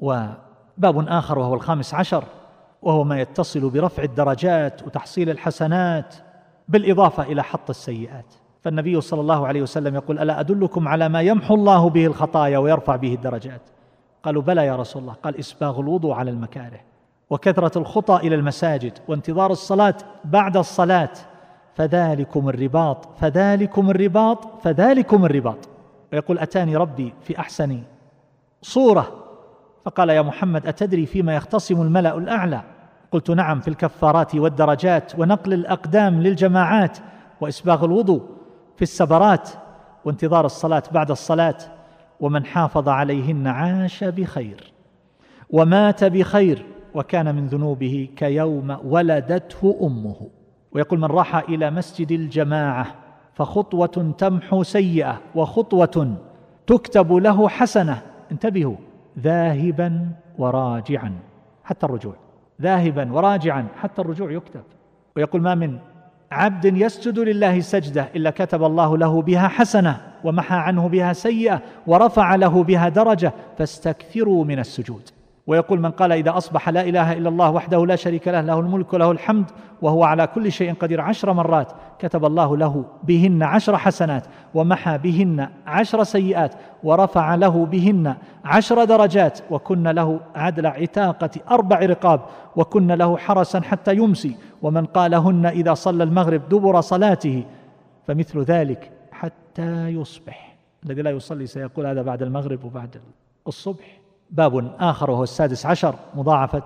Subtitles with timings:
[0.00, 2.24] وباب آخر وهو الخامس عشر
[2.82, 6.14] وهو ما يتصل برفع الدرجات وتحصيل الحسنات
[6.68, 8.34] بالإضافة إلى حط السيئات.
[8.62, 12.96] فالنبي صلى الله عليه وسلم يقول ألا أدلكم على ما يمحو الله به الخطايا ويرفع
[12.96, 13.60] به الدرجات؟
[14.22, 15.12] قالوا بلى يا رسول الله.
[15.12, 16.80] قال إسباغ الوضوء على المكاره
[17.30, 19.94] وكثرة الخطى إلى المساجد وانتظار الصلاة
[20.24, 21.12] بعد الصلاة
[21.74, 25.68] فذلكم الرباط فذلكم الرباط فذلكم الرباط.
[26.12, 27.82] ويقول أتاني ربي في أحسن
[28.62, 29.27] صورة
[29.88, 32.62] فقال يا محمد أتدري فيما يختصم الملأ الأعلى؟
[33.12, 36.98] قلت نعم في الكفارات والدرجات ونقل الأقدام للجماعات
[37.40, 38.22] وإسباغ الوضوء
[38.76, 39.50] في السبرات
[40.04, 41.56] وانتظار الصلاة بعد الصلاة
[42.20, 44.72] ومن حافظ عليهن عاش بخير
[45.50, 50.16] ومات بخير وكان من ذنوبه كيوم ولدته أمه.
[50.72, 52.86] ويقول من راح إلى مسجد الجماعة
[53.34, 56.16] فخطوة تمحو سيئة وخطوة
[56.66, 58.02] تكتب له حسنة.
[58.32, 58.76] انتبهوا
[59.18, 61.12] ذاهبا وراجعا
[61.64, 62.14] حتى الرجوع.
[62.62, 64.62] ذاهبا وراجعا حتى الرجوع يكتب.
[65.16, 65.78] ويقول ما من
[66.32, 72.34] عبد يسجد لله سجدة إلا كتب الله له بها حسنة ومحى عنه بها سيئة ورفع
[72.34, 75.10] له بها درجة فاستكثروا من السجود.
[75.48, 78.92] ويقول من قال إذا أصبح لا إله إلا الله وحده لا شريك له له الملك
[78.92, 79.50] وله الحمد
[79.82, 81.00] وهو على كل شيء قدير.
[81.00, 88.14] عشر مرات كتب الله له بهن عشر حسنات ومحى بهن عشر سيئات ورفع له بهن
[88.44, 92.20] عشر درجات وكن له عدل عتاقة أربع رقاب
[92.56, 94.36] وكن له حرسا حتى يمسي.
[94.62, 97.44] ومن قالهن إذا صلى المغرب دبر صلاته
[98.06, 100.56] فمثل ذلك حتى يصبح.
[100.86, 103.00] الذي لا يصلي سيقول هذا بعد المغرب وبعد
[103.46, 104.07] الصبح.
[104.30, 106.62] باب آخر وهو السادس عشر مضاعفة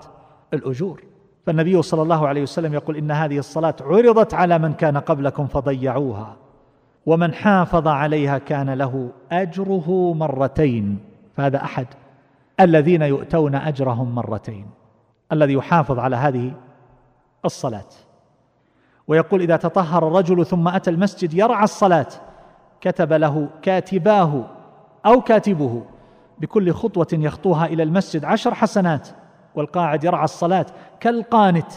[0.55, 1.03] الأجور.
[1.47, 6.37] فالنبي صلى الله عليه وسلم يقول إن هذه الصلاة عرضت على من كان قبلكم فضيعوها
[7.07, 10.99] ومن حافظ عليها كان له أجره مرتين.
[11.37, 11.87] فهذا أحد
[12.61, 14.67] الذين يؤتون أجرهم مرتين
[15.33, 16.53] الذي يحافظ على هذه
[17.45, 17.89] الصلاة.
[19.09, 22.07] ويقول إذا تطهر الرجل ثم أتى المسجد يرعى الصلاة
[22.81, 24.45] كتب له كاتباه
[25.07, 25.83] أو كاتبه.
[26.39, 29.09] بكل خطوة يخطوها إلى المسجد عشر حسنات
[29.55, 30.67] والقاعد يرعى الصلاة
[31.01, 31.73] كالقانت.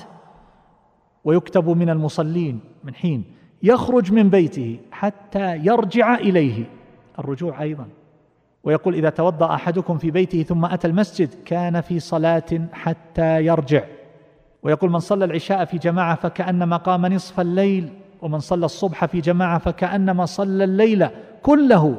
[1.24, 3.24] ويكتب من المصلين من حين
[3.64, 6.66] يخرج من بيته حتى يرجع إليه.
[7.20, 7.86] الرجوع أيضا.
[8.64, 13.84] ويقول إذا توضأ أحدكم في بيته ثم أتى المسجد كان في صلاة حتى يرجع.
[14.64, 17.90] ويقول من صلى العشاء في جماعة فكأنما قام نصف الليل
[18.22, 21.08] ومن صلى الصبح في جماعة فكأنما صلى الليل
[21.44, 21.98] كله.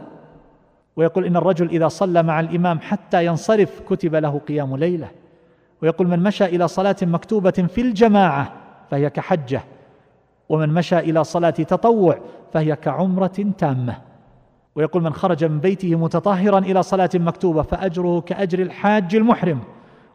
[0.97, 5.09] ويقول إن الرجل إذا صلى مع الإمام حتى ينصرف كتب له قيام ليلة.
[5.83, 8.53] ويقول من مشى إلى صلاة مكتوبة في الجماعة
[8.91, 9.61] فهي كحجة.
[10.49, 12.19] ومن مشى إلى صلاة تطوع
[12.53, 13.97] فهي كعمرة تامة.
[14.75, 19.61] ويقول من خرج من بيته متطهرا إلى صلاة مكتوبة فأجره كأجر الحاج المحرم.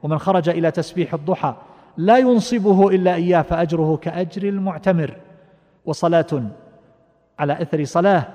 [0.04, 1.56] ومن خرج إلى تسبيح الضحى
[1.98, 5.16] لا ينصبه إلا إياه فأجره كأجر المعتمر.
[5.86, 6.44] وصلاة
[7.40, 8.28] على إثر صلاة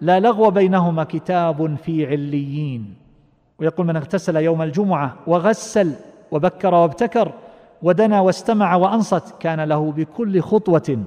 [0.00, 2.94] لا لغو بينهما كتاب في عليين.
[3.58, 5.92] ويقول من اغتسل يوم الجمعة وغسل
[6.30, 7.32] وبكر وابتكر
[7.82, 11.04] ودنا واستمع وأنصت كان له بكل خطوة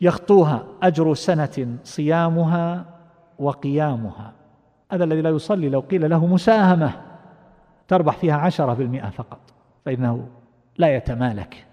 [0.00, 2.84] يخطوها أجر سنة صيامها
[3.38, 4.32] وقيامها.
[4.92, 6.92] هذا الذي لا يصلي لو قيل له مساهمة
[7.88, 9.40] تربح فيها عشرة بالمئة فقط
[9.84, 10.28] فإنه
[10.78, 11.66] لا يتمالك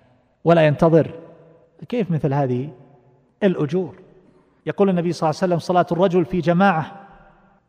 [0.44, 1.12] ولا ينتظر.
[1.90, 2.70] كيف مثل هذه
[3.44, 4.07] الأجور؟
[4.68, 6.92] يقول النبي صلى الله عليه وسلم صلاة الرجل في جماعة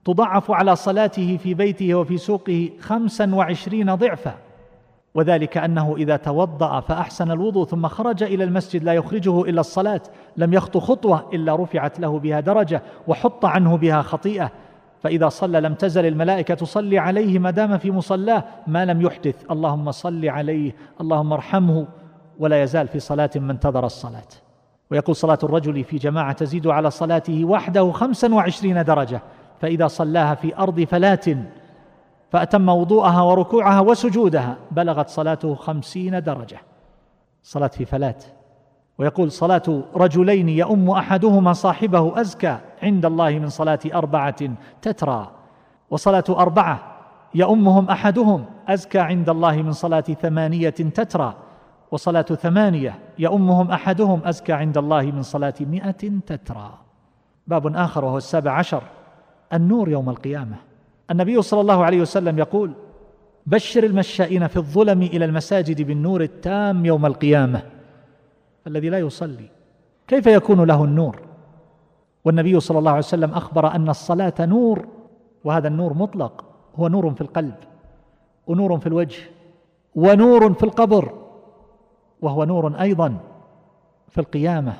[0.04, 4.34] تضعف على صلاته في بيته وفي سوقه خمسا وعشرين ضعفا
[5.14, 10.00] وذلك أنه إذا توضأ فأحسن الوضوء ثم خرج إلى المسجد لا يخرجه إلا الصلاة
[10.36, 14.50] لم يخط خطوة إلا رفعت له بها درجة وحط عنه بها خطيئة
[15.02, 19.90] فإذا صلى لم تزل الملائكة تصلي عليه ما دام في مصلاه ما لم يحدث اللهم
[19.90, 21.86] صل عليه اللهم ارحمه
[22.38, 24.47] ولا يزال في صلاة من انتظر الصلاة.
[24.90, 29.22] ويقول صلاة الرجل في جماعة تزيد على صلاته وحده خمسا وعشرين درجة
[29.60, 31.36] فإذا صلاها في أرض فلاة
[32.30, 36.60] فأتم وضوءها وركوعها وسجودها بلغت صلاته خمسين درجة.
[37.42, 38.16] صلاة في فلاة
[38.98, 44.36] ويقول صلاة رجلين يؤم أحدهما صاحبه أزكى عند الله من صلاة أربعة
[44.82, 45.30] تترى.
[45.90, 46.80] وصلاة أربعة
[47.34, 51.34] يؤمهم أحدهم أزكى عند الله من صلاة ثمانية تترى.
[51.90, 56.78] وصلاة ثمانية يؤمهم أحدهم أزكى عند الله من صلاة مئة تترى.
[57.46, 58.82] باب آخر وهو السابع عشر
[59.52, 60.56] النور يوم القيامة.
[61.10, 62.72] النبي صلى الله عليه وسلم يقول
[63.46, 67.62] بشر المشائين في الظلم إلى المساجد بالنور التام يوم القيامة
[68.66, 69.48] الذي لا يصلي.
[70.08, 71.20] كيف يكون له النور؟
[72.24, 74.86] والنبي صلى الله عليه وسلم أخبر أن الصلاة نور
[75.44, 76.44] وهذا النور مطلق
[76.76, 77.54] هو نور في القلب
[78.46, 79.22] ونور في الوجه
[79.94, 81.27] ونور في القبر.
[82.22, 83.18] وهو نور أيضا
[84.08, 84.74] في القيامة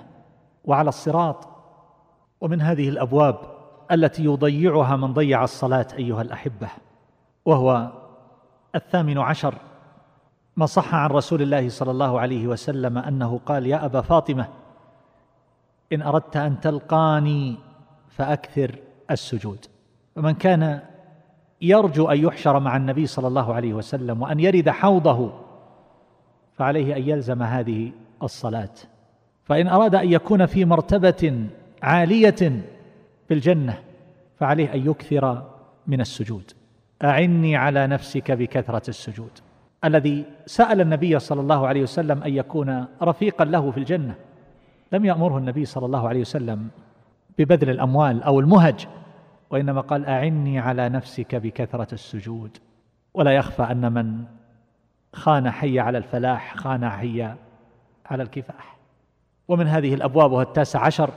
[0.64, 1.48] وعلى الصراط.
[2.40, 3.36] ومن هذه الأبواب
[3.92, 6.68] التي يضيعها من ضيع الصلاة أيها الأحبة
[7.44, 7.92] وهو
[8.74, 9.54] الثامن عشر.
[10.56, 14.48] ما صح عن رسول الله صلى الله عليه وسلم أنه قال يا أبا فاطمة
[15.92, 17.56] إن أردت أن تلقاني
[18.08, 18.74] فأكثر
[19.10, 19.66] السجود.
[20.16, 20.80] فمن كان
[21.60, 25.32] يرجو أن يحشر مع النبي صلى الله عليه وسلم وأن يرد حوضه
[26.58, 28.74] فعليه أن يلزم هذه الصلاة.
[29.44, 31.46] فإن أراد أن يكون في مرتبة
[31.82, 32.62] عالية
[33.28, 33.78] في الجنة
[34.36, 35.42] فعليه أن يكثر
[35.86, 36.52] من السجود.
[37.04, 39.30] أعني على نفسك بكثرة السجود.
[39.84, 44.14] الذي سأل النبي صلى الله عليه وسلم أن يكون رفيقا له في الجنة
[44.92, 46.68] لم يأمره النبي صلى الله عليه وسلم
[47.38, 48.86] ببذل الأموال أو المهج
[49.50, 52.56] وإنما قال أعني على نفسك بكثرة السجود.
[53.14, 54.24] ولا يخفى أن من
[55.12, 57.22] خان حي على الفلاح خان حي
[58.06, 58.78] على الكفاح.
[59.48, 61.10] ومن هذه الأبواب التاسع عشر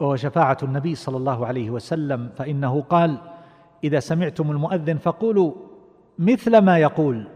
[0.00, 3.18] وهو شفاعة النبي صلى الله عليه وسلم فإنه قال
[3.84, 5.52] إذا سمعتم المؤذن فقولوا
[6.18, 7.28] مثل ما يقول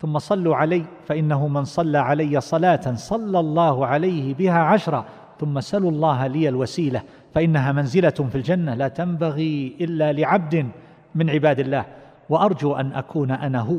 [0.00, 5.04] ثم صلوا علي فإنه من صلى علي صلاة صلى الله عليه بها عشرا
[5.40, 7.02] ثم سلوا الله لي الوسيلة
[7.34, 10.68] فإنها منزلة في الجنة لا تنبغي إلا لعبد
[11.14, 11.84] من عباد الله
[12.28, 13.78] وأرجو أن أكون أنا هو.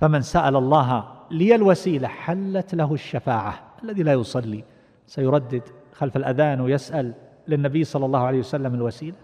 [0.00, 4.64] فمن سأل الله لي الوسيلة حلت له الشفاعة الذي لا يصلي.
[5.06, 5.62] سيردد
[5.92, 7.14] خلف الأذان ويسأل
[7.48, 9.16] للنبي صلى الله عليه وسلم الوسيلة.